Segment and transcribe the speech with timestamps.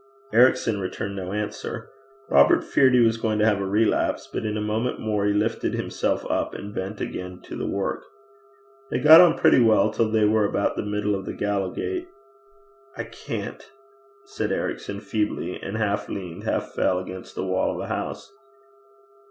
[0.33, 1.91] Ericson returned no answer.
[2.27, 5.31] Robert feared he was going to have a relapse; but in a moment more he
[5.33, 7.99] lifted himself up and bent again to the brae.
[8.89, 12.07] They got on pretty well till they were about the middle of the Gallowgate.
[12.97, 13.71] 'I can't,'
[14.25, 18.31] said Ericson feebly, and half leaned, half fell against the wall of a house.